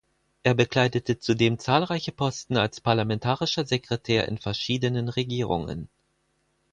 Er 0.41 0.55
bekleidete 0.55 1.19
zudem 1.19 1.59
zahlreiche 1.59 2.11
Posten 2.11 2.57
als 2.57 2.81
Parlamentarischer 2.81 3.67
Sekretär 3.67 4.27
in 4.27 4.39
verschiedenen 4.39 5.09
Regierungen. 5.09 5.89